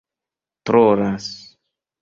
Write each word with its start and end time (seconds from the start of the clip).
trolas 0.65 1.27